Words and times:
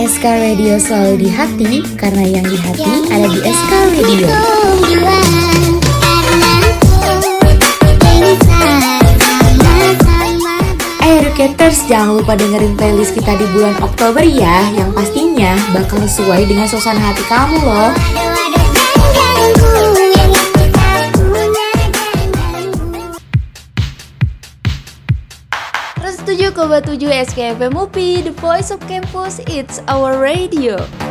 SK 0.00 0.24
Radio 0.24 0.80
selalu 0.80 1.14
di 1.20 1.28
hati 1.28 1.84
karena 2.00 2.24
yang 2.24 2.46
di 2.48 2.56
hati 2.56 2.88
ada 3.12 3.28
di 3.28 3.40
SK 3.44 3.72
Radio. 3.92 4.26
Eh 11.04 11.12
Educators, 11.20 11.84
jangan 11.84 12.16
lupa 12.16 12.32
dengerin 12.32 12.80
playlist 12.80 13.12
kita 13.12 13.36
di 13.36 13.44
bulan 13.52 13.76
Oktober 13.84 14.24
ya. 14.24 14.72
Yang 14.72 14.88
pastinya 14.96 15.52
bakal 15.76 16.00
sesuai 16.08 16.48
dengan 16.48 16.64
suasana 16.64 16.96
hati 16.96 17.20
kamu 17.28 17.60
loh 17.60 17.92
tujuh 26.50 27.14
SKFM 27.30 27.78
UPI, 27.78 28.26
The 28.26 28.34
Voice 28.34 28.74
of 28.74 28.82
Campus, 28.90 29.38
It's 29.46 29.78
Our 29.86 30.18
Radio. 30.18 31.09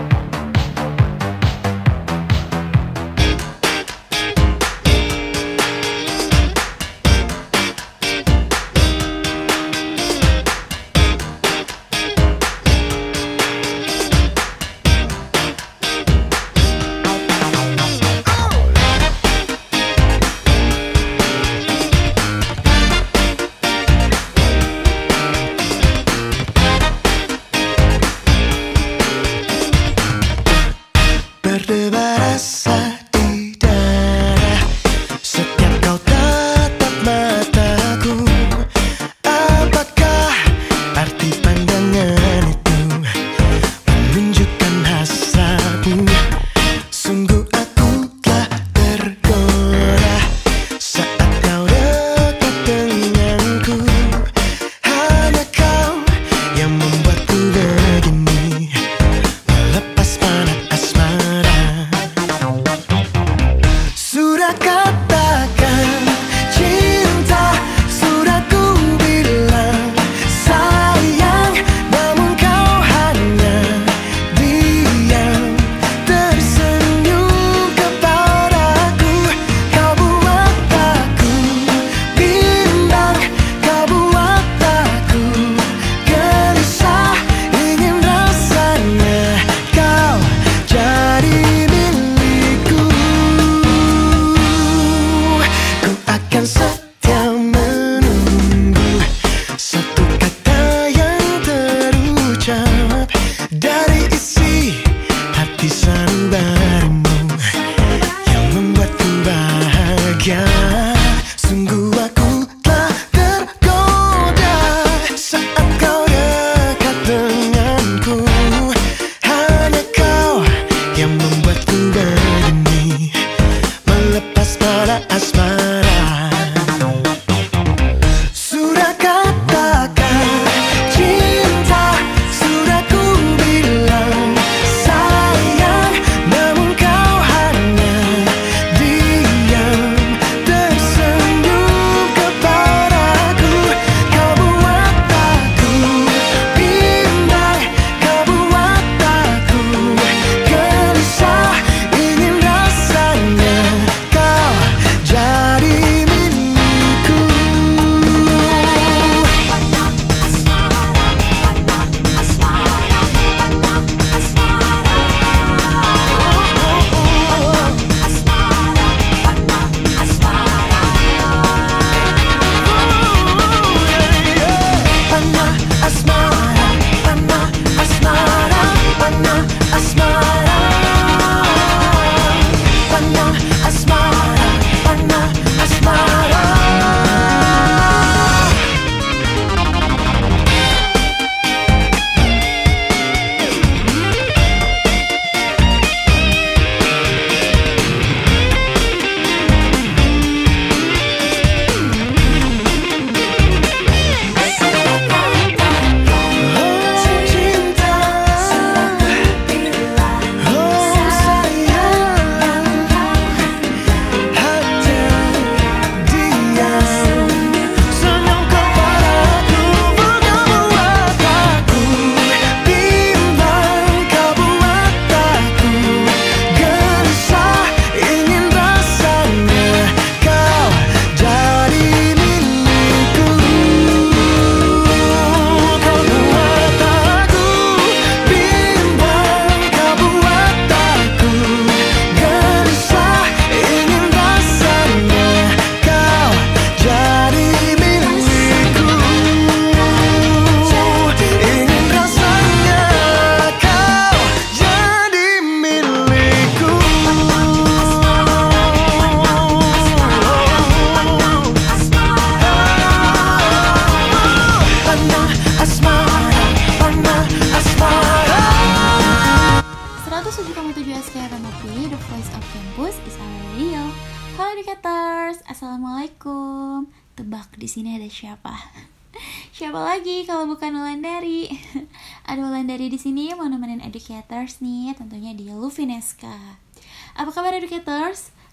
side. 32.40 32.89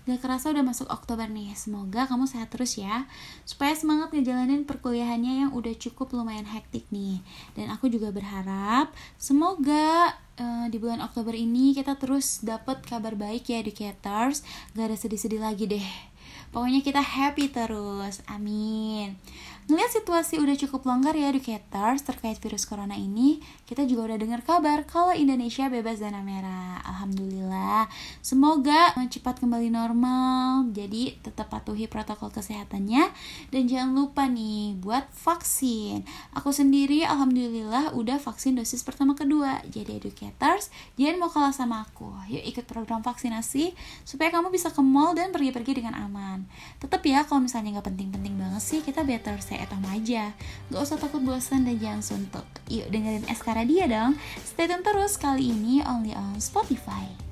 Gak 0.06 0.22
kerasa 0.22 0.54
udah 0.54 0.62
masuk 0.62 0.86
Oktober 0.86 1.26
nih, 1.26 1.50
semoga 1.58 2.06
kamu 2.06 2.30
sehat 2.30 2.54
terus 2.54 2.78
ya. 2.78 3.10
Supaya 3.42 3.74
semangat 3.74 4.14
ngejalanin 4.14 4.62
perkuliahannya 4.62 5.42
yang 5.42 5.50
udah 5.50 5.74
cukup 5.74 6.14
lumayan 6.14 6.46
hektik 6.46 6.86
nih. 6.94 7.18
Dan 7.58 7.74
aku 7.74 7.90
juga 7.90 8.14
berharap 8.14 8.94
semoga 9.18 10.14
uh, 10.38 10.70
di 10.70 10.78
bulan 10.78 11.02
Oktober 11.02 11.34
ini 11.34 11.74
kita 11.74 11.98
terus 11.98 12.38
dapat 12.46 12.86
kabar 12.86 13.18
baik 13.18 13.50
ya 13.50 13.58
educators. 13.58 14.46
Gak 14.78 14.94
ada 14.94 14.96
sedih-sedih 14.96 15.42
lagi 15.42 15.66
deh. 15.66 15.88
Pokoknya 16.54 16.86
kita 16.86 17.02
happy 17.02 17.50
terus, 17.50 18.22
amin 18.30 19.18
Ngeliat 19.66 19.90
situasi 19.90 20.38
udah 20.38 20.54
cukup 20.54 20.86
longgar 20.86 21.18
ya 21.18 21.26
educators 21.34 22.06
terkait 22.06 22.38
virus 22.38 22.62
corona 22.70 22.94
ini, 22.94 23.42
kita 23.66 23.82
juga 23.82 24.14
udah 24.14 24.18
dengar 24.22 24.46
kabar 24.46 24.86
kalau 24.86 25.10
Indonesia 25.10 25.66
bebas 25.66 25.98
zona 25.98 26.22
merah. 26.22 26.78
Alhamdulillah. 26.86 27.90
Semoga 28.22 28.94
cepat 29.10 29.42
kembali 29.42 29.74
normal. 29.74 30.70
Jadi 30.70 31.18
tetap 31.18 31.50
patuhi 31.50 31.90
protokol 31.90 32.30
kesehatannya 32.30 33.10
dan 33.50 33.62
jangan 33.66 33.90
lupa 33.90 34.30
nih 34.30 34.78
buat 34.78 35.10
vaksin. 35.10 36.06
Aku 36.38 36.54
sendiri 36.54 37.02
alhamdulillah 37.02 37.90
udah 37.98 38.22
vaksin 38.22 38.54
dosis 38.54 38.86
pertama 38.86 39.18
kedua. 39.18 39.66
Jadi 39.66 39.98
educators, 39.98 40.70
jangan 40.94 41.18
mau 41.18 41.30
kalah 41.34 41.50
sama 41.50 41.82
aku. 41.82 42.14
Yuk 42.30 42.54
ikut 42.54 42.70
program 42.70 43.02
vaksinasi 43.02 43.74
supaya 44.06 44.30
kamu 44.30 44.54
bisa 44.54 44.70
ke 44.70 44.78
mall 44.78 45.18
dan 45.18 45.34
pergi-pergi 45.34 45.82
dengan 45.82 45.98
aman. 45.98 46.46
Tetap 46.78 47.02
ya 47.02 47.26
kalau 47.26 47.42
misalnya 47.42 47.82
nggak 47.82 47.90
penting-penting 47.90 48.38
banget 48.38 48.62
sih, 48.62 48.78
kita 48.78 49.02
better 49.02 49.34
stay 49.42 49.55
at 49.58 49.72
home 49.72 49.88
aja. 49.88 50.36
Gak 50.68 50.82
usah 50.82 51.00
takut 51.00 51.24
bosan 51.24 51.64
dan 51.64 51.76
jangan 51.80 52.02
suntuk. 52.04 52.46
Yuk 52.68 52.88
dengerin 52.92 53.24
SK 53.26 53.48
dia 53.64 53.84
dong. 53.88 54.14
Stay 54.44 54.68
tune 54.68 54.84
terus 54.84 55.16
kali 55.16 55.52
ini 55.52 55.80
only 55.84 56.12
on 56.12 56.38
Spotify 56.38 57.26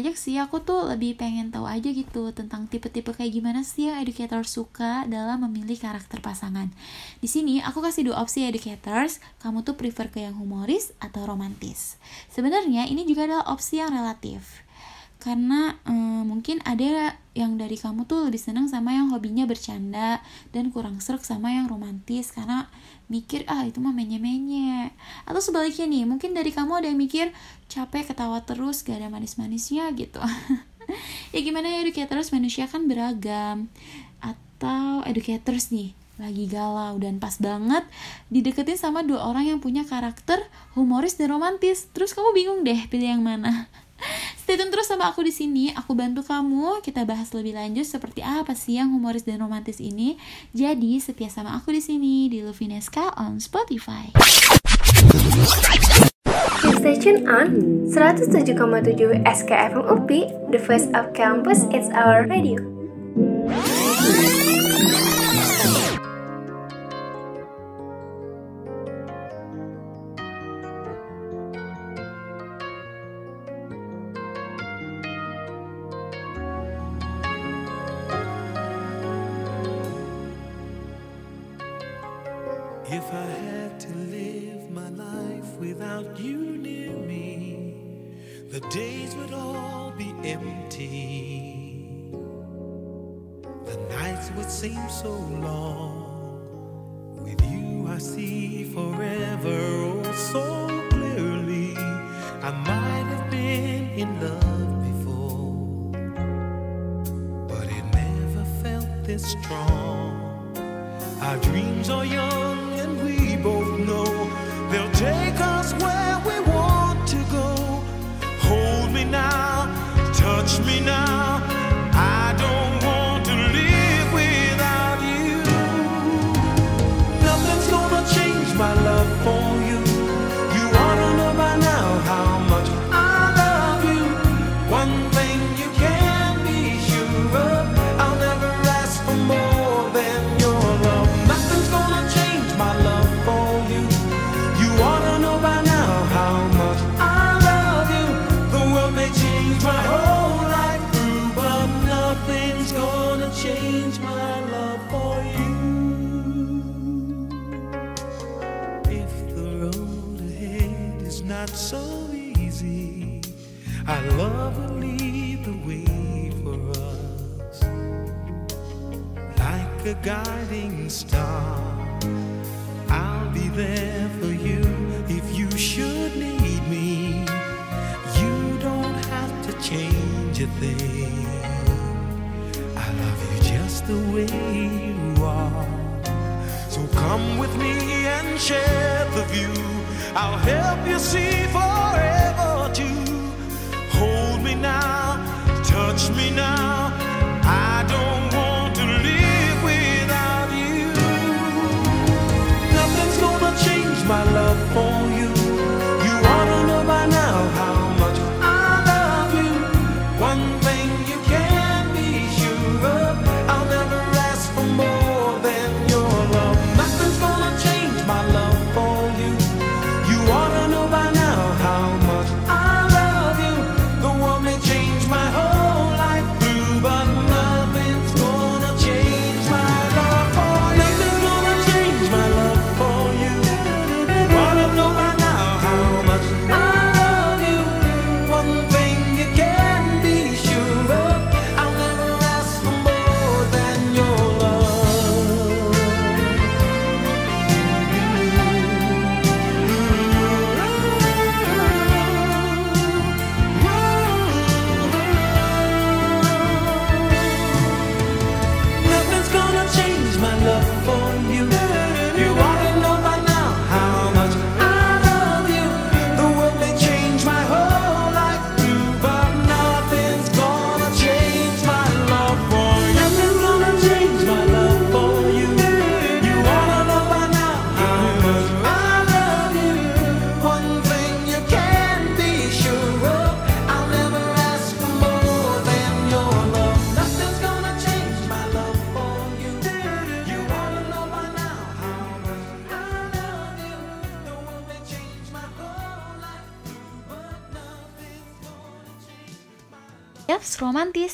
ngajak 0.00 0.16
sih, 0.16 0.40
aku 0.40 0.64
tuh 0.64 0.88
lebih 0.88 1.20
pengen 1.20 1.52
tahu 1.52 1.68
aja 1.68 1.92
gitu 1.92 2.32
tentang 2.32 2.64
tipe-tipe 2.72 3.12
kayak 3.12 3.36
gimana 3.36 3.60
sih 3.60 3.92
yang 3.92 4.00
educator 4.00 4.48
suka 4.48 5.04
dalam 5.04 5.44
memilih 5.44 5.76
karakter 5.76 6.24
pasangan. 6.24 6.72
Di 7.20 7.28
sini 7.28 7.60
aku 7.60 7.84
kasih 7.84 8.08
dua 8.08 8.24
opsi 8.24 8.48
educators, 8.48 9.20
kamu 9.44 9.60
tuh 9.60 9.76
prefer 9.76 10.08
ke 10.08 10.24
yang 10.24 10.40
humoris 10.40 10.96
atau 11.04 11.28
romantis. 11.28 12.00
Sebenarnya 12.32 12.88
ini 12.88 13.04
juga 13.04 13.28
adalah 13.28 13.52
opsi 13.52 13.76
yang 13.76 13.92
relatif 13.92 14.64
karena 15.20 15.76
um, 15.84 16.24
mungkin 16.24 16.64
ada 16.64 17.12
yang 17.36 17.60
dari 17.60 17.76
kamu 17.76 18.08
tuh 18.08 18.32
lebih 18.32 18.40
senang 18.40 18.72
sama 18.72 18.96
yang 18.96 19.12
hobinya 19.12 19.44
bercanda 19.44 20.24
dan 20.48 20.72
kurang 20.72 20.96
serak 21.04 21.28
sama 21.28 21.52
yang 21.52 21.68
romantis 21.68 22.32
karena 22.32 22.72
mikir 23.10 23.42
ah 23.50 23.66
itu 23.66 23.82
mah 23.82 23.90
menye-menye. 23.90 24.94
Atau 25.26 25.42
sebaliknya 25.42 25.90
nih 25.90 26.06
mungkin 26.06 26.32
dari 26.32 26.54
kamu 26.54 26.80
ada 26.80 26.86
yang 26.88 26.96
mikir 26.96 27.34
capek 27.66 28.14
ketawa 28.14 28.40
terus 28.46 28.86
gak 28.86 29.02
ada 29.02 29.10
manis-manisnya 29.10 29.90
gitu. 29.98 30.22
Ya 31.30 31.38
gimana 31.46 31.70
ya 31.70 31.86
educators? 31.86 32.34
Manusia 32.34 32.66
kan 32.66 32.90
beragam. 32.90 33.70
Atau 34.18 35.06
educators 35.06 35.70
nih 35.70 35.94
lagi 36.18 36.50
galau 36.52 37.00
dan 37.00 37.16
pas 37.16 37.32
banget 37.40 37.80
dideketin 38.28 38.76
sama 38.76 39.00
dua 39.00 39.24
orang 39.24 39.48
yang 39.48 39.58
punya 39.62 39.88
karakter 39.88 40.42
humoris 40.74 41.14
dan 41.14 41.30
romantis. 41.30 41.86
Terus 41.94 42.10
kamu 42.10 42.34
bingung 42.34 42.60
deh 42.66 42.90
pilih 42.90 43.14
yang 43.18 43.22
mana. 43.22 43.70
Stay 44.40 44.58
tune 44.58 44.72
terus 44.74 44.90
sama 44.90 45.10
aku 45.12 45.22
di 45.22 45.30
sini. 45.30 45.70
Aku 45.74 45.94
bantu 45.94 46.26
kamu. 46.26 46.82
Kita 46.82 47.06
bahas 47.06 47.30
lebih 47.36 47.54
lanjut 47.54 47.86
seperti 47.86 48.24
apa 48.24 48.56
sih 48.58 48.78
yang 48.78 48.90
humoris 48.90 49.22
dan 49.22 49.40
romantis 49.42 49.78
ini. 49.78 50.18
Jadi 50.56 50.98
setia 50.98 51.30
sama 51.30 51.54
aku 51.54 51.70
di 51.70 51.82
sini 51.82 52.26
di 52.26 52.42
Lovineska 52.42 53.14
on 53.18 53.38
Spotify. 53.38 54.10
Station 56.80 57.28
on 57.28 57.48
107,7 57.88 59.24
SKFM 59.24 59.82
UPI, 59.84 60.20
the 60.52 60.60
voice 60.60 60.88
of 60.92 61.12
campus, 61.12 61.64
it's 61.72 61.88
our 61.92 62.26
radio. 62.28 62.60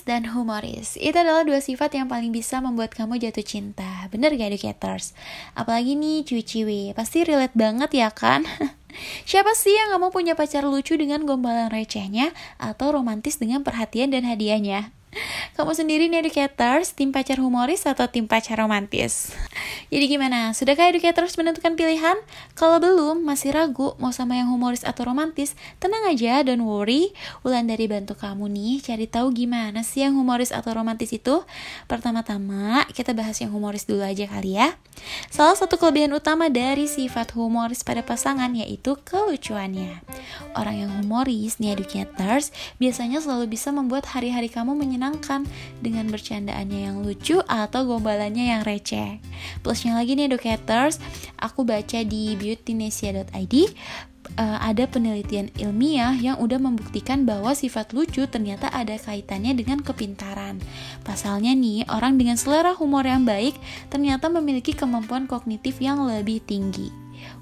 dan 0.03 0.29
humoris. 0.35 0.99
Itu 0.99 1.17
adalah 1.17 1.47
dua 1.47 1.63
sifat 1.63 1.95
yang 1.95 2.11
paling 2.11 2.35
bisa 2.35 2.59
membuat 2.59 2.93
kamu 2.93 3.23
jatuh 3.23 3.47
cinta. 3.47 4.05
Bener 4.11 4.35
gak 4.35 4.53
educators? 4.53 5.15
Apalagi 5.55 5.95
nih 5.95 6.27
cuci 6.27 6.93
pasti 6.93 7.23
relate 7.25 7.55
banget 7.55 7.95
ya 7.95 8.11
kan? 8.11 8.45
Siapa 9.31 9.53
sih 9.55 9.73
yang 9.73 9.95
gak 9.95 10.01
mau 10.03 10.13
punya 10.13 10.35
pacar 10.35 10.67
lucu 10.67 10.99
dengan 10.99 11.25
gombalan 11.25 11.71
recehnya 11.71 12.35
atau 12.59 12.97
romantis 12.97 13.39
dengan 13.39 13.63
perhatian 13.63 14.11
dan 14.11 14.27
hadiahnya? 14.27 14.91
Kamu 15.57 15.73
sendiri 15.73 16.09
nih 16.11 16.27
educators, 16.27 16.93
tim 16.93 17.13
pacar 17.13 17.41
humoris 17.41 17.89
atau 17.89 18.09
tim 18.09 18.29
pacar 18.29 18.61
romantis? 18.61 19.33
Jadi 19.87 20.05
gimana? 20.11 20.51
Sudahkah 20.51 20.91
educators 20.91 21.39
menentukan 21.39 21.79
pilihan? 21.79 22.19
Kalau 22.59 22.83
belum, 22.83 23.23
masih 23.23 23.55
ragu 23.55 23.95
mau 24.03 24.11
sama 24.11 24.35
yang 24.35 24.51
humoris 24.51 24.83
atau 24.83 25.07
romantis? 25.07 25.55
Tenang 25.79 26.11
aja, 26.11 26.43
don't 26.43 26.67
worry. 26.67 27.15
Ulan 27.47 27.71
dari 27.71 27.87
bantu 27.87 28.19
kamu 28.19 28.51
nih 28.51 28.83
cari 28.83 29.07
tahu 29.07 29.31
gimana 29.31 29.87
sih 29.87 30.03
yang 30.03 30.19
humoris 30.19 30.51
atau 30.51 30.75
romantis 30.75 31.15
itu. 31.15 31.47
Pertama-tama, 31.87 32.83
kita 32.91 33.15
bahas 33.15 33.39
yang 33.39 33.55
humoris 33.55 33.87
dulu 33.87 34.03
aja 34.03 34.27
kali 34.27 34.59
ya. 34.59 34.75
Salah 35.31 35.55
satu 35.55 35.79
kelebihan 35.79 36.11
utama 36.17 36.51
dari 36.51 36.91
sifat 36.91 37.37
humoris 37.39 37.87
pada 37.87 38.03
pasangan 38.03 38.51
yaitu 38.59 38.99
kelucuannya. 39.07 40.03
Orang 40.59 40.77
yang 40.83 40.91
humoris 40.99 41.63
nih 41.63 41.79
educators 41.79 42.51
biasanya 42.83 43.23
selalu 43.23 43.55
bisa 43.55 43.71
membuat 43.71 44.09
hari-hari 44.11 44.51
kamu 44.51 44.75
menyenangkan 44.75 45.47
dengan 45.79 46.11
bercandaannya 46.11 46.91
yang 46.91 46.97
lucu 47.07 47.39
atau 47.47 47.87
gombalannya 47.87 48.51
yang 48.57 48.63
receh. 48.67 49.23
Plusnya 49.77 49.93
lagi 49.93 50.17
nih 50.17 50.33
educators, 50.33 50.97
aku 51.37 51.61
baca 51.61 52.01
di 52.01 52.33
beautynesia.id 52.33 53.29
uh, 53.29 53.69
eh, 54.41 54.59
ada 54.73 54.89
penelitian 54.89 55.53
ilmiah 55.61 56.17
yang 56.17 56.41
udah 56.41 56.57
membuktikan 56.57 57.29
bahwa 57.29 57.53
sifat 57.53 57.93
lucu 57.93 58.25
ternyata 58.25 58.73
ada 58.73 58.97
kaitannya 58.97 59.53
dengan 59.53 59.85
kepintaran. 59.85 60.65
Pasalnya 61.05 61.53
nih, 61.53 61.85
orang 61.93 62.17
dengan 62.17 62.41
selera 62.41 62.73
humor 62.73 63.05
yang 63.05 63.29
baik 63.29 63.53
ternyata 63.93 64.33
memiliki 64.33 64.73
kemampuan 64.73 65.29
kognitif 65.29 65.77
yang 65.77 66.09
lebih 66.09 66.41
tinggi. 66.41 66.89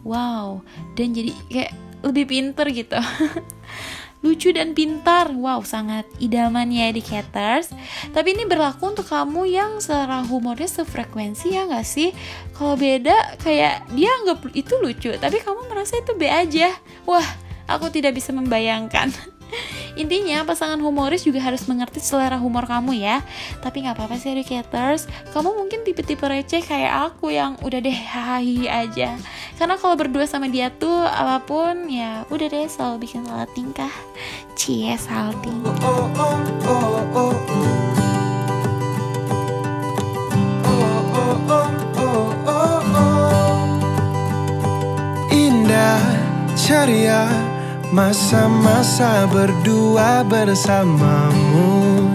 Wow, 0.03 0.67
dan 0.99 1.15
jadi 1.15 1.31
kayak 1.55 1.71
lebih 2.03 2.35
pinter 2.35 2.67
gitu. 2.75 2.99
lucu 4.25 4.57
dan 4.57 4.73
pintar. 4.73 5.29
Wow, 5.37 5.61
sangat 5.69 6.09
idaman 6.17 6.73
ya 6.73 6.89
educators. 6.89 7.69
Tapi 8.17 8.33
ini 8.33 8.49
berlaku 8.49 8.97
untuk 8.97 9.05
kamu 9.05 9.45
yang 9.53 9.85
selera 9.85 10.25
humornya 10.25 10.67
sefrekuensi 10.67 11.53
ya 11.53 11.69
nggak 11.69 11.85
sih? 11.85 12.17
Kalau 12.57 12.81
beda 12.81 13.37
kayak 13.45 13.85
dia 13.93 14.09
anggap 14.25 14.49
itu 14.57 14.73
lucu, 14.81 15.13
tapi 15.21 15.45
kamu 15.45 15.69
merasa 15.69 16.01
itu 16.01 16.17
B 16.17 16.25
aja. 16.25 16.73
Wah, 17.05 17.29
aku 17.69 17.93
tidak 17.93 18.17
bisa 18.17 18.33
membayangkan. 18.33 19.13
Intinya 20.01 20.43
pasangan 20.43 20.81
humoris 20.83 21.23
juga 21.23 21.39
harus 21.39 21.63
mengerti 21.71 22.03
selera 22.03 22.35
humor 22.41 22.67
kamu 22.67 22.99
ya 22.99 23.23
Tapi 23.63 23.87
nggak 23.87 23.95
apa-apa 23.95 24.19
sih 24.19 24.35
educators 24.35 25.07
Kamu 25.31 25.55
mungkin 25.55 25.87
tipe-tipe 25.87 26.27
receh 26.27 26.59
kayak 26.65 27.15
aku 27.15 27.31
yang 27.31 27.55
udah 27.63 27.79
deh 27.79 27.95
hahi 27.95 28.67
aja 28.67 29.15
Karena 29.55 29.79
kalau 29.79 29.95
berdua 29.95 30.27
sama 30.27 30.51
dia 30.51 30.67
tuh 30.69 31.07
apa 31.07 31.39
pun 31.47 31.87
ya 31.87 32.27
udah 32.27 32.47
deh 32.51 32.67
selalu 32.67 33.07
bikin 33.07 33.23
salah 33.23 33.47
tingkah. 33.55 33.95
Cie 34.59 34.95
salting 34.99 35.63
Indah 45.31 46.03
ceria 46.59 47.29
Masa-masa 47.95 49.31
berdua 49.31 50.27
bersamamu. 50.27 52.11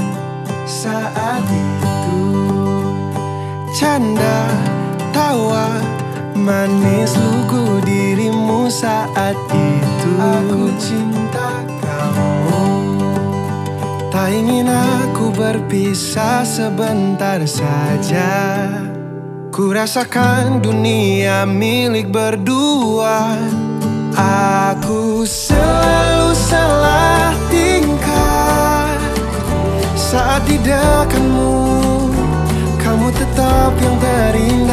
Saat 0.67 1.47
itu 1.47 2.19
Canda, 3.79 4.43
tawa, 5.15 5.79
manis 6.39 7.13
lugu 7.19 7.83
dirimu 7.83 8.71
saat 8.71 9.35
itu. 9.51 10.09
Aku 10.17 10.71
cinta 10.79 11.63
kamu. 11.83 12.63
Tak 14.09 14.29
ingin 14.31 14.71
aku 14.71 15.35
berpisah 15.35 16.47
sebentar 16.47 17.43
saja. 17.43 18.65
Ku 19.51 19.75
rasakan 19.75 20.63
dunia 20.63 21.43
milik 21.43 22.07
berdua. 22.09 23.35
Aku 24.15 25.27
selalu 25.27 26.31
salah 26.33 27.35
tingkah. 27.51 28.97
Saat 30.09 30.41
di 30.49 30.57
dekatmu 30.65 31.53
Kamu 32.81 33.13
tetap 33.13 33.77
yang 33.77 33.95
terindah 34.01 34.68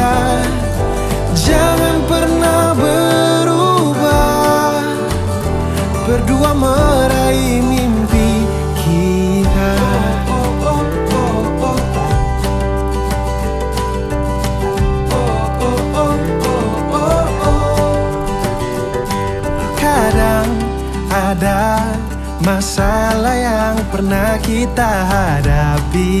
masalah 22.77 23.33
yang 23.33 23.77
pernah 23.89 24.37
kita 24.37 24.91
hadapi 25.09 26.13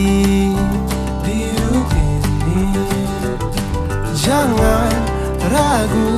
di 1.21 1.53
ini. 1.53 2.65
Jangan 4.17 4.89
ragu 5.53 6.17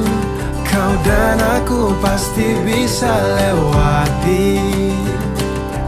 Kau 0.63 0.95
dan 1.04 1.43
aku 1.43 1.91
pasti 1.99 2.56
bisa 2.63 3.12
lewati 3.36 4.63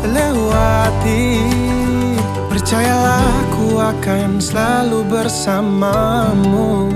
Lewati. 0.04 1.48
Percayalah 2.52 3.24
aku 3.24 3.80
akan 3.80 4.44
selalu 4.44 5.00
bersamamu. 5.08 6.92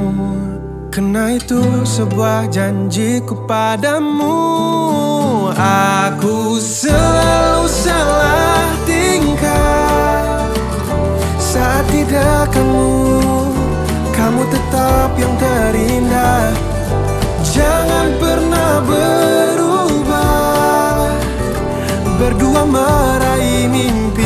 Karena 0.91 1.39
itu 1.39 1.63
sebuah 1.87 2.51
janjiku 2.51 3.47
padamu 3.47 4.74
Aku 5.55 6.59
selalu 6.59 7.63
salah 7.71 8.75
tingkah. 8.83 10.51
Saat 11.39 11.87
tidak 11.87 12.51
kamu 12.51 12.91
Kamu 14.11 14.43
tetap 14.51 15.15
yang 15.15 15.31
terindah. 15.39 16.51
Jangan 17.55 18.19
pernah 18.19 18.83
berubah. 18.83 20.27
Berdua 22.19 22.67
meraih 22.67 23.71
mimpi 23.71 24.24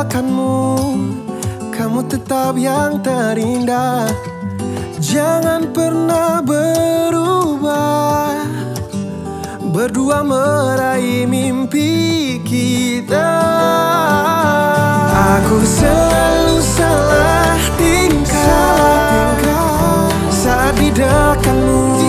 dekatmu 0.00 0.80
Kamu 1.76 2.00
tetap 2.08 2.56
yang 2.56 3.04
terindah. 3.04 4.08
Jangan 5.00 5.72
pernah 5.72 6.40
berubah. 6.44 8.36
Berdua 9.72 10.20
meraih 10.20 11.24
mimpi 11.24 12.36
kita. 12.44 13.32
Aku 15.40 15.64
selalu 15.64 16.56
salah 16.64 17.60
tingkah. 17.80 19.36
Saat 20.28 20.76
di 20.80 20.92
dekatmu 20.92 21.99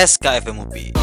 SKFM 0.00 0.64
UPI. 0.64 0.96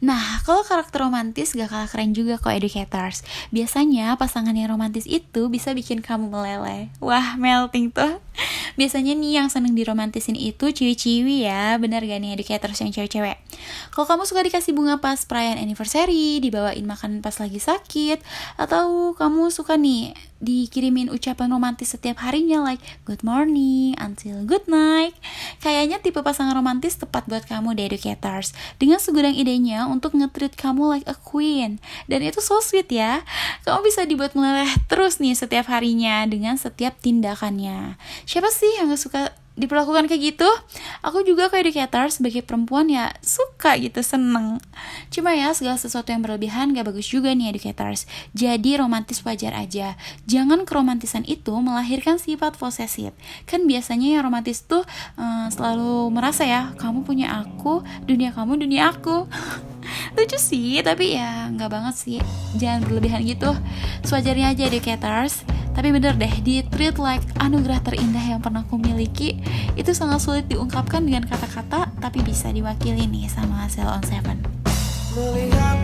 Nah, 0.00 0.40
kalau 0.40 0.64
karakter 0.64 1.04
romantis 1.04 1.52
gak 1.52 1.68
kalah 1.68 1.84
keren 1.84 2.16
juga 2.16 2.40
kok 2.40 2.48
educators. 2.48 3.20
Biasanya 3.52 4.16
pasangan 4.16 4.56
yang 4.56 4.72
romantis 4.72 5.04
itu 5.04 5.52
bisa 5.52 5.76
bikin 5.76 6.00
kamu 6.00 6.32
meleleh. 6.32 6.88
Wah, 6.96 7.36
melting 7.36 7.92
tuh. 7.92 8.24
Biasanya 8.80 9.12
nih 9.12 9.36
yang 9.36 9.48
seneng 9.52 9.76
diromantisin 9.76 10.36
itu 10.36 10.72
ciwi-ciwi 10.72 11.44
ya, 11.44 11.76
bener 11.76 12.00
gak 12.00 12.16
nih 12.16 12.40
educators 12.40 12.80
yang 12.80 12.96
cewek-cewek? 12.96 13.36
Kalau 13.92 14.08
kamu 14.08 14.24
suka 14.24 14.40
dikasih 14.44 14.72
bunga 14.72 14.96
pas 14.96 15.28
perayaan 15.28 15.60
anniversary, 15.60 16.40
dibawain 16.40 16.88
makanan 16.88 17.20
pas 17.20 17.36
lagi 17.36 17.60
sakit, 17.60 18.24
atau 18.56 19.12
kamu 19.12 19.52
suka 19.52 19.76
nih 19.76 20.16
dikirimin 20.38 21.08
ucapan 21.08 21.48
romantis 21.48 21.96
setiap 21.96 22.20
harinya 22.20 22.60
like 22.60 22.82
good 23.08 23.24
morning 23.24 23.96
until 23.96 24.44
good 24.44 24.64
night. 24.68 25.16
Kayaknya 25.64 26.02
tipe 26.02 26.20
pasangan 26.20 26.52
romantis 26.52 27.00
tepat 27.00 27.24
buat 27.24 27.48
kamu 27.48 27.76
the 27.76 27.84
educators. 27.88 28.52
Dengan 28.76 29.00
segudang 29.00 29.32
idenya 29.32 29.88
untuk 29.88 30.12
nge-treat 30.12 30.54
kamu 30.58 30.88
like 30.88 31.06
a 31.08 31.16
queen. 31.16 31.80
Dan 32.10 32.20
itu 32.20 32.44
so 32.44 32.60
sweet 32.60 32.92
ya. 32.92 33.24
Kamu 33.64 33.80
bisa 33.86 34.04
dibuat 34.04 34.36
meleleh 34.36 34.68
terus 34.90 35.18
nih 35.22 35.32
setiap 35.32 35.72
harinya 35.72 36.24
dengan 36.28 36.60
setiap 36.60 36.98
tindakannya. 37.00 37.96
Siapa 38.28 38.52
sih 38.52 38.76
yang 38.76 38.92
gak 38.92 39.00
suka 39.00 39.22
diperlakukan 39.56 40.06
kayak 40.06 40.36
gitu 40.36 40.48
aku 41.00 41.24
juga 41.24 41.48
kayak 41.48 41.68
educator 41.68 42.06
sebagai 42.12 42.44
perempuan 42.44 42.86
ya 42.92 43.12
suka 43.24 43.76
gitu 43.80 44.04
seneng. 44.04 44.60
Cuma 45.08 45.32
ya 45.32 45.52
segala 45.56 45.80
sesuatu 45.80 46.12
yang 46.12 46.20
berlebihan 46.20 46.76
gak 46.76 46.92
bagus 46.92 47.08
juga 47.08 47.32
nih 47.32 47.56
educators 47.56 48.04
jadi 48.36 48.80
romantis 48.80 49.24
wajar 49.24 49.56
aja. 49.56 49.96
Jangan 50.28 50.68
keromantisan 50.68 51.24
itu 51.24 51.52
melahirkan 51.56 52.20
sifat 52.20 52.60
posesif. 52.60 53.16
Kan 53.48 53.64
biasanya 53.64 54.20
yang 54.20 54.22
romantis 54.28 54.62
tuh 54.64 54.84
uh, 55.16 55.46
selalu 55.48 56.12
merasa 56.12 56.44
ya 56.44 56.76
kamu 56.76 57.02
punya 57.02 57.42
aku 57.42 57.80
dunia 58.04 58.30
kamu 58.36 58.60
dunia 58.60 58.92
aku 58.92 59.26
lucu 60.14 60.38
sih 60.38 60.80
tapi 60.82 61.18
ya 61.18 61.50
nggak 61.52 61.70
banget 61.70 61.94
sih. 61.94 62.18
Jangan 62.58 62.86
berlebihan 62.86 63.22
gitu. 63.24 63.52
Sewajarnya 64.06 64.52
aja 64.54 64.62
educators 64.68 65.46
tapi 65.76 65.92
bener 65.92 66.16
deh 66.16 66.32
di 66.40 66.64
treat 66.72 66.96
like 66.96 67.20
anugerah 67.36 67.84
terindah 67.84 68.24
yang 68.24 68.40
pernah 68.40 68.64
aku 68.64 68.80
miliki 68.80 69.36
itu 69.76 69.92
sangat 69.92 70.24
sulit 70.24 70.48
diungkapkan 70.48 71.04
dengan 71.04 71.28
kata-kata 71.28 71.92
tapi 72.00 72.24
bisa 72.24 72.48
diwakili 72.48 73.04
nih 73.04 73.28
sama 73.28 73.68
hasil 73.68 73.84
on 73.84 74.00
seven. 74.00 74.40
Melihat 75.12 75.76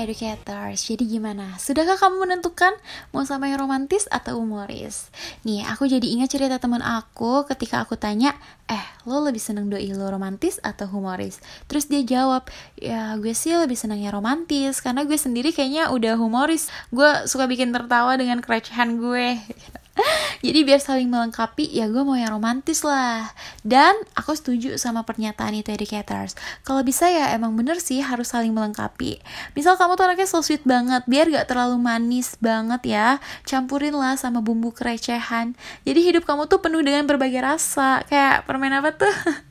educators, 0.00 0.88
jadi 0.88 1.04
gimana? 1.04 1.60
Sudahkah 1.60 2.00
kamu 2.00 2.24
menentukan 2.24 2.72
mau 3.12 3.22
sama 3.28 3.52
yang 3.52 3.60
romantis 3.60 4.08
atau 4.08 4.40
humoris? 4.40 5.12
Nih, 5.44 5.62
aku 5.68 5.84
jadi 5.84 6.02
ingat 6.02 6.32
cerita 6.32 6.56
teman 6.56 6.80
aku 6.80 7.44
ketika 7.44 7.84
aku 7.84 8.00
tanya, 8.00 8.32
eh 8.66 8.80
lo 9.04 9.20
lebih 9.20 9.40
seneng 9.40 9.68
doi 9.68 9.92
lo 9.92 10.08
romantis 10.08 10.56
atau 10.64 10.88
humoris? 10.88 11.38
Terus 11.68 11.86
dia 11.92 12.00
jawab, 12.00 12.48
ya 12.80 13.20
gue 13.20 13.36
sih 13.36 13.52
lebih 13.52 13.76
seneng 13.76 14.00
yang 14.00 14.16
romantis, 14.16 14.80
karena 14.80 15.04
gue 15.04 15.20
sendiri 15.20 15.52
kayaknya 15.52 15.92
udah 15.92 16.16
humoris. 16.16 16.72
Gue 16.88 17.28
suka 17.28 17.44
bikin 17.44 17.70
tertawa 17.70 18.16
dengan 18.16 18.40
kerecehan 18.40 18.96
gue. 18.96 19.36
Jadi 20.46 20.64
biar 20.64 20.80
saling 20.80 21.10
melengkapi 21.10 21.68
ya 21.68 21.90
gue 21.90 22.00
mau 22.00 22.16
yang 22.16 22.32
romantis 22.32 22.86
lah. 22.86 23.32
Dan 23.60 23.92
aku 24.16 24.32
setuju 24.32 24.78
sama 24.80 25.04
pernyataan 25.04 25.52
itu 25.52 25.68
educators 25.74 26.38
Kalau 26.64 26.80
bisa 26.80 27.10
ya 27.12 27.34
emang 27.36 27.52
bener 27.58 27.76
sih 27.82 28.00
harus 28.00 28.32
saling 28.32 28.54
melengkapi. 28.54 29.20
Misal 29.52 29.76
kamu 29.76 29.98
tuh 29.98 30.04
anaknya 30.08 30.28
so 30.30 30.40
sweet 30.40 30.64
banget 30.64 31.04
Biar 31.04 31.28
gak 31.28 31.50
terlalu 31.50 31.76
manis 31.76 32.38
banget 32.40 32.82
ya 32.86 33.08
Campurin 33.44 33.92
lah 33.92 34.16
sama 34.16 34.40
bumbu 34.40 34.72
kerecehan. 34.72 35.58
Jadi 35.84 36.00
hidup 36.00 36.24
kamu 36.24 36.48
tuh 36.48 36.62
penuh 36.62 36.80
dengan 36.80 37.04
berbagai 37.04 37.42
rasa. 37.42 38.06
Kayak 38.06 38.48
permen 38.48 38.72
apa 38.72 38.94
tuh 38.96 39.12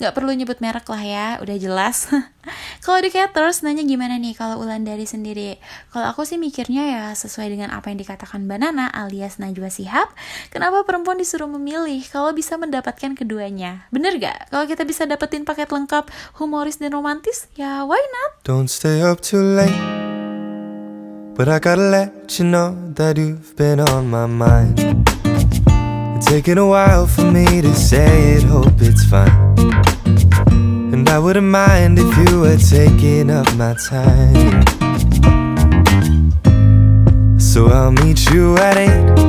nggak 0.00 0.12
perlu 0.16 0.32
nyebut 0.32 0.58
merek 0.64 0.88
lah 0.88 1.02
ya, 1.04 1.26
udah 1.44 1.56
jelas. 1.60 2.08
kalau 2.84 2.96
educators 3.00 3.60
nanya 3.60 3.84
gimana 3.84 4.16
nih 4.16 4.32
kalau 4.32 4.60
Ulan 4.60 4.82
dari 4.84 5.04
sendiri? 5.04 5.60
Kalau 5.92 6.08
aku 6.08 6.24
sih 6.24 6.40
mikirnya 6.40 6.88
ya 6.88 7.04
sesuai 7.12 7.52
dengan 7.52 7.70
apa 7.72 7.92
yang 7.92 8.00
dikatakan 8.00 8.48
Banana 8.48 8.88
alias 8.88 9.36
Najwa 9.36 9.68
Sihab, 9.68 10.08
kenapa 10.48 10.84
perempuan 10.88 11.20
disuruh 11.20 11.48
memilih 11.48 12.00
kalau 12.08 12.32
bisa 12.32 12.56
mendapatkan 12.56 13.12
keduanya? 13.12 13.84
Bener 13.92 14.16
gak? 14.16 14.48
Kalau 14.48 14.64
kita 14.64 14.88
bisa 14.88 15.04
dapetin 15.04 15.44
paket 15.44 15.68
lengkap 15.68 16.08
humoris 16.40 16.80
dan 16.80 16.96
romantis, 16.96 17.48
ya 17.56 17.84
why 17.84 18.00
not? 18.00 18.40
Don't 18.44 18.72
stay 18.72 19.04
up 19.04 19.20
too 19.20 19.42
late. 19.42 19.76
But 21.40 21.48
I 21.48 21.56
gotta 21.56 21.88
let 21.88 22.38
you 22.38 22.44
know 22.44 22.76
that 22.96 23.16
you've 23.16 23.56
been 23.56 23.80
on 23.80 24.10
my 24.10 24.26
mind. 24.26 24.76
Taken 26.20 26.58
a 26.58 26.66
while 26.66 27.06
for 27.06 27.24
me 27.24 27.62
to 27.62 27.74
say 27.74 28.36
it, 28.36 28.42
hope 28.44 28.80
it's 28.82 29.04
fine. 29.04 29.49
And 30.92 31.08
I 31.08 31.18
wouldn't 31.18 31.46
mind 31.46 31.98
if 31.98 32.10
you 32.22 32.40
were 32.40 32.56
taking 32.56 33.30
up 33.30 33.46
my 33.56 33.74
time. 33.88 34.64
So 37.38 37.68
I'll 37.68 37.92
meet 37.92 38.30
you 38.30 38.56
at 38.58 38.76
eight. 38.76 39.20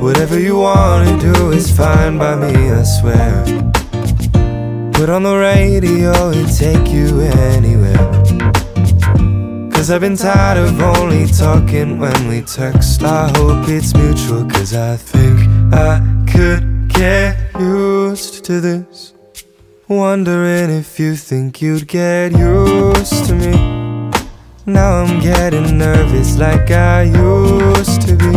Whatever 0.00 0.38
you 0.38 0.58
wanna 0.58 1.18
do 1.20 1.50
is 1.52 1.70
fine 1.70 2.18
by 2.18 2.34
me, 2.36 2.70
I 2.70 2.82
swear. 2.82 3.44
Put 4.92 5.10
on 5.10 5.22
the 5.22 5.36
radio 5.36 6.30
and 6.30 6.48
take 6.56 6.92
you 6.92 7.20
anywhere. 7.52 8.08
Cause 9.72 9.90
I've 9.92 10.00
been 10.00 10.16
tired 10.16 10.58
of 10.58 10.80
only 10.80 11.26
talking 11.28 11.98
when 11.98 12.28
we 12.28 12.42
text. 12.42 13.02
I 13.04 13.28
hope 13.38 13.68
it's 13.68 13.94
mutual, 13.94 14.44
cause 14.44 14.74
I 14.74 14.96
think 14.96 15.38
I 15.72 16.00
could 16.30 16.88
get 16.88 17.36
used 18.10 18.44
to 18.44 18.60
this. 18.60 19.12
Wondering 19.86 20.70
if 20.70 20.98
you 20.98 21.14
think 21.14 21.60
you'd 21.60 21.86
get 21.86 22.32
used 22.32 23.26
to 23.26 23.34
me. 23.34 23.52
Now 24.64 25.02
I'm 25.02 25.20
getting 25.20 25.76
nervous 25.76 26.38
like 26.38 26.70
I 26.70 27.02
used 27.02 28.02
to 28.08 28.14
be. 28.16 28.34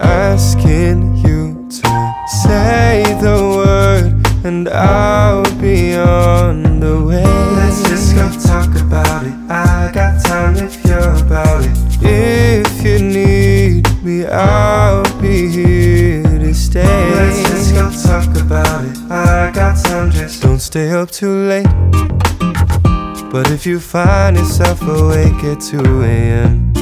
Asking 0.00 1.16
you 1.18 1.68
to 1.70 2.14
say 2.44 3.04
the 3.20 3.36
word, 3.58 4.12
and 4.44 4.68
I'll 4.68 5.50
be 5.60 5.96
on 5.96 6.80
the 6.80 6.96
way. 7.02 7.24
Let's 7.58 7.82
just 7.88 8.14
go 8.14 8.26
talk 8.52 8.70
about 8.80 9.24
it. 9.26 9.34
I 9.50 9.90
got 9.92 10.24
time 10.24 10.56
if 10.56 10.84
you're 10.84 11.14
about 11.26 11.64
it. 11.64 11.76
If 12.00 12.84
you 12.84 12.98
need 12.98 13.84
me, 14.04 14.26
I'll 14.26 15.20
be 15.20 15.48
here 15.48 16.22
to 16.22 16.54
stay. 16.54 17.10
Let's 17.14 17.47
Just 19.88 20.42
don't 20.42 20.60
stay 20.60 20.90
up 20.90 21.10
too 21.10 21.48
late. 21.48 21.66
But 23.30 23.50
if 23.50 23.64
you 23.64 23.80
find 23.80 24.36
yourself 24.36 24.82
awake 24.82 25.42
at 25.44 25.60
2 25.60 26.02
a.m., 26.02 26.72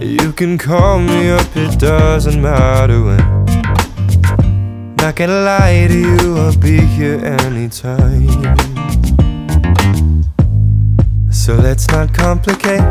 you 0.00 0.32
can 0.32 0.58
call 0.58 1.00
me 1.00 1.30
up, 1.30 1.56
it 1.56 1.80
doesn't 1.80 2.40
matter 2.40 3.02
when. 3.02 3.42
Not 4.96 5.16
gonna 5.16 5.42
lie 5.42 5.86
to 5.88 5.98
you, 5.98 6.36
I'll 6.38 6.56
be 6.56 6.78
here 6.80 7.18
anytime. 7.24 8.28
So 11.32 11.54
let's 11.56 11.88
not 11.88 12.14
complicate 12.14 12.82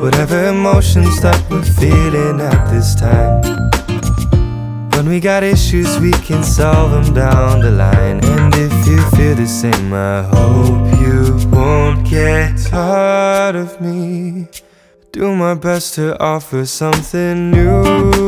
whatever 0.00 0.48
emotions 0.48 1.20
that 1.20 1.42
we're 1.50 1.62
feeling 1.62 2.40
at 2.40 2.70
this 2.70 2.94
time. 2.94 3.75
When 5.06 5.14
we 5.14 5.20
got 5.20 5.44
issues, 5.44 6.00
we 6.00 6.10
can 6.10 6.42
solve 6.42 6.90
them 6.90 7.14
down 7.14 7.60
the 7.60 7.70
line. 7.70 8.18
And 8.24 8.52
if 8.56 8.88
you 8.88 9.00
feel 9.10 9.36
the 9.36 9.46
same, 9.46 9.92
I 9.92 10.22
hope 10.24 11.00
you 11.00 11.48
won't 11.48 12.04
get 12.04 12.58
tired 12.58 13.54
of 13.54 13.80
me. 13.80 14.48
Do 15.12 15.32
my 15.36 15.54
best 15.54 15.94
to 15.94 16.20
offer 16.20 16.66
something 16.66 17.52
new 17.52 17.84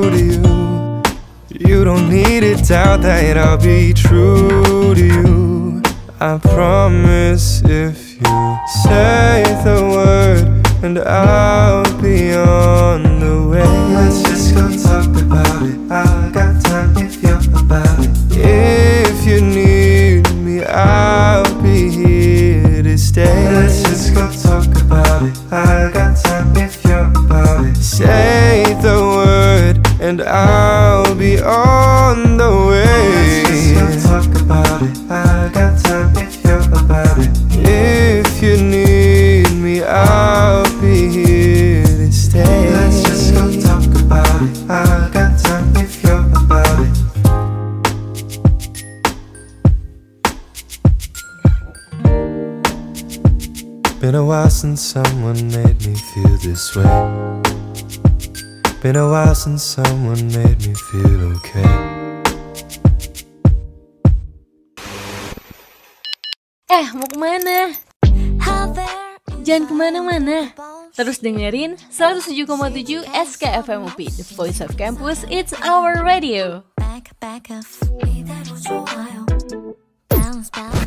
to 0.09 0.25
you. 0.25 1.03
You 1.51 1.85
don't 1.85 2.09
need 2.09 2.43
to 2.43 2.55
doubt 2.63 3.03
that 3.03 3.37
I'll 3.37 3.59
be 3.59 3.93
true 3.93 4.95
to 4.95 5.05
you. 5.05 5.83
I 6.21 6.39
promise 6.39 7.61
if 7.65 8.15
you 8.21 8.59
say 8.85 9.43
the 9.65 9.83
word, 9.83 10.85
and 10.85 11.01
I'll 11.01 12.01
be 12.01 12.33
on 12.37 13.19
the 13.19 13.49
way. 13.49 13.67
Let's 13.95 14.23
just 14.23 14.55
go 14.55 14.71
talk 14.81 15.23
about 15.25 15.63
it. 15.63 15.91
I 15.91 16.18
If 17.71 19.27
you 19.27 19.41
need 19.41 20.35
me, 20.37 20.65
I'll 20.65 21.63
be 21.63 21.91
here 21.91 22.83
to 22.83 22.97
stay. 22.97 23.53
Let's 23.53 23.83
just 23.83 24.15
go 24.15 24.31
Been 58.79 58.95
a 58.95 59.11
while 59.11 59.35
since 59.35 59.65
someone 59.65 60.23
made 60.31 60.63
me 60.63 60.71
feel 60.71 61.35
okay. 61.35 61.67
Eh, 66.71 66.87
mau 66.95 67.11
ke 67.11 67.19
mana? 67.19 67.75
Jangan 69.43 69.65
ke 69.67 69.75
mana-mana. 69.75 70.55
Terus 70.95 71.19
dengerin 71.19 71.75
107,7 71.91 73.03
SKFM 73.11 73.83
UP, 73.83 73.99
The 73.99 74.27
Voice 74.39 74.63
of 74.63 74.71
Campus, 74.79 75.27
It's 75.27 75.51
Our 75.59 76.07
Radio. 76.07 76.63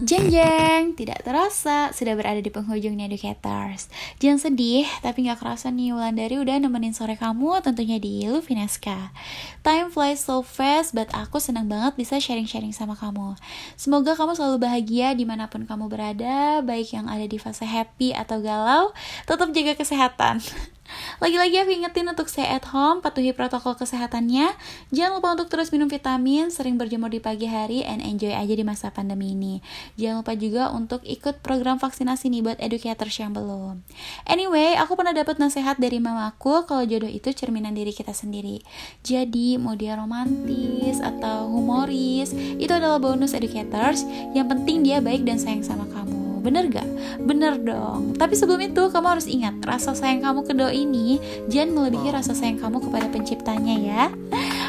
Jeng 0.01 0.33
jeng, 0.33 0.97
tidak 0.97 1.21
terasa 1.21 1.93
sudah 1.93 2.17
berada 2.17 2.41
di 2.41 2.49
penghujung 2.49 2.97
Educators. 2.97 3.85
Jangan 4.17 4.49
sedih, 4.49 4.89
tapi 5.05 5.29
nggak 5.29 5.37
kerasa 5.37 5.69
nih 5.69 5.93
Wulandari 5.93 6.41
udah 6.41 6.57
nemenin 6.57 6.89
sore 6.89 7.13
kamu 7.13 7.61
tentunya 7.61 8.01
di 8.01 8.25
Lufineska. 8.25 9.13
Time 9.61 9.93
flies 9.93 10.25
so 10.25 10.41
fast, 10.41 10.97
but 10.97 11.05
aku 11.13 11.37
senang 11.37 11.69
banget 11.69 12.01
bisa 12.01 12.17
sharing-sharing 12.17 12.73
sama 12.73 12.97
kamu. 12.97 13.37
Semoga 13.77 14.17
kamu 14.17 14.33
selalu 14.33 14.57
bahagia 14.65 15.13
di 15.13 15.21
mana 15.21 15.53
pun 15.53 15.69
kamu 15.69 15.85
berada, 15.85 16.65
baik 16.65 16.97
yang 16.97 17.05
ada 17.05 17.29
di 17.29 17.37
fase 17.37 17.69
happy 17.69 18.17
atau 18.17 18.41
galau, 18.41 18.97
tetap 19.29 19.53
jaga 19.53 19.77
kesehatan. 19.77 20.41
Lagi-lagi 21.21 21.61
aku 21.61 21.71
ingetin 21.73 22.07
untuk 22.09 22.27
stay 22.27 22.47
at 22.47 22.65
home, 22.73 23.03
patuhi 23.03 23.33
protokol 23.35 23.77
kesehatannya. 23.77 24.53
Jangan 24.89 25.11
lupa 25.17 25.29
untuk 25.37 25.47
terus 25.53 25.69
minum 25.69 25.85
vitamin, 25.89 26.49
sering 26.49 26.79
berjemur 26.79 27.11
di 27.11 27.21
pagi 27.21 27.45
hari, 27.45 27.85
and 27.85 28.01
enjoy 28.01 28.33
aja 28.33 28.53
di 28.53 28.65
masa 28.65 28.93
pandemi 28.93 29.33
ini. 29.33 29.59
Jangan 29.99 30.25
lupa 30.25 30.33
juga 30.37 30.63
untuk 30.73 31.03
ikut 31.05 31.43
program 31.45 31.77
vaksinasi 31.77 32.29
nih 32.31 32.41
buat 32.41 32.57
educators 32.61 33.15
yang 33.17 33.35
belum. 33.35 33.83
Anyway, 34.25 34.77
aku 34.77 34.97
pernah 34.97 35.13
dapat 35.13 35.41
nasihat 35.41 35.77
dari 35.81 35.97
mamaku 35.97 36.63
kalau 36.69 36.85
jodoh 36.85 37.09
itu 37.09 37.33
cerminan 37.33 37.73
diri 37.73 37.91
kita 37.91 38.13
sendiri. 38.13 38.61
Jadi, 39.01 39.57
mau 39.57 39.73
dia 39.73 39.97
romantis 39.97 41.01
atau 41.01 41.49
humoris, 41.49 42.33
itu 42.35 42.71
adalah 42.71 43.01
bonus 43.01 43.33
educators. 43.33 44.05
Yang 44.37 44.47
penting 44.57 44.85
dia 44.85 45.01
baik 45.01 45.25
dan 45.25 45.41
sayang 45.41 45.65
sama 45.65 45.89
kamu 45.89 46.20
bener 46.41 46.67
gak? 46.67 46.89
bener 47.21 47.61
dong 47.61 48.17
tapi 48.17 48.33
sebelum 48.33 48.59
itu 48.65 48.89
kamu 48.89 49.07
harus 49.17 49.29
ingat 49.29 49.61
rasa 49.63 49.93
sayang 49.93 50.25
kamu 50.25 50.41
ke 50.43 50.53
doi 50.57 50.83
ini 50.83 51.21
jangan 51.47 51.77
melebihi 51.77 52.09
rasa 52.09 52.33
sayang 52.33 52.57
kamu 52.57 52.81
kepada 52.81 53.07
penciptanya 53.13 53.75
ya 53.77 54.03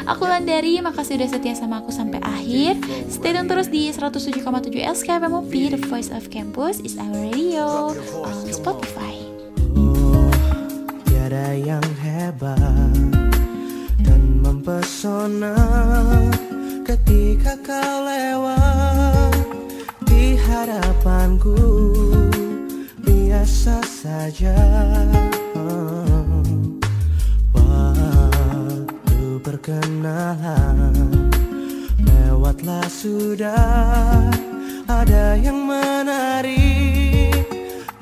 Aku 0.03 0.27
Landari, 0.27 0.83
makasih 0.83 1.15
udah 1.15 1.29
setia 1.31 1.55
sama 1.55 1.79
aku 1.79 1.87
sampai 1.87 2.19
akhir. 2.19 2.75
Stay 3.07 3.31
tune 3.31 3.47
terus 3.47 3.71
di 3.71 3.87
107,7 3.87 4.43
Movie: 5.31 5.71
The 5.71 5.79
Voice 5.87 6.11
of 6.11 6.27
Campus 6.27 6.83
is 6.83 6.99
our 6.99 7.07
radio 7.07 7.95
on 8.19 8.35
Spotify. 8.51 9.15
Oh, 9.79 10.27
tiada 11.07 11.55
yang 11.55 11.87
hebat 12.03 12.59
dan 14.03 14.43
mempesona 14.43 15.55
ketika 16.83 17.55
kau 17.63 17.95
lewat. 18.03 18.62
biasa 23.63 23.79
saja. 23.87 24.59
Waktu 27.55 29.39
berkenalan 29.39 30.91
Lewatlah 32.03 32.83
sudah. 32.91 34.27
Ada 34.83 35.39
yang 35.39 35.63
menarik 35.63 37.39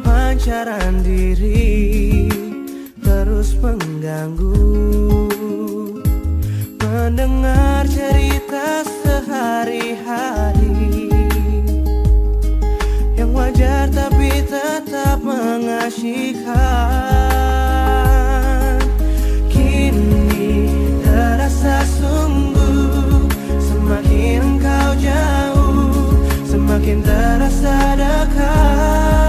Pancaran 0.01 1.05
diri 1.05 2.25
Terus 2.97 3.53
mengganggu. 3.61 4.65
Mendengar 6.81 7.85
cerita 7.85 8.81
sehari-hari. 9.05 10.60
Belajar 13.61 13.93
tapi 13.93 14.41
tetap 14.41 15.21
mengasihkan, 15.21 16.49
Kini 19.53 20.65
terasa 21.05 21.85
sungguh 21.85 23.29
Semakin 23.61 24.57
kau 24.57 24.97
jauh 24.97 25.93
Semakin 26.41 27.05
terasa 27.05 27.93
dekat. 28.01 29.20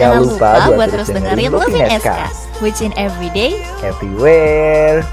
Jangan 0.00 0.20
lupa, 0.24 0.48
lupa 0.56 0.68
buat 0.80 0.88
terus 0.88 1.08
dengerin 1.12 1.52
Lovin' 1.52 1.88
SK, 2.00 2.18
which 2.64 2.80
in 2.80 2.92
every 2.96 3.28
day, 3.36 3.60
everywhere. 3.84 5.04